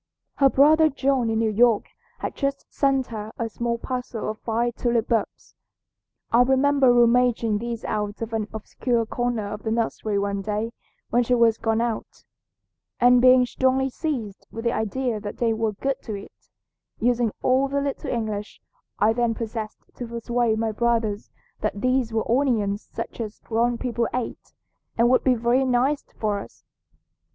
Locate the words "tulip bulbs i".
4.71-6.41